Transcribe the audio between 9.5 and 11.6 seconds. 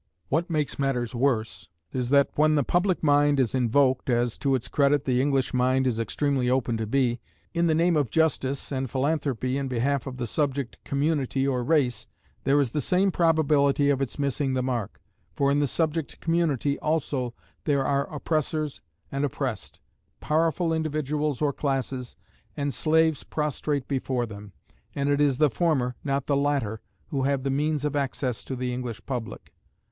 in behalf of the subject community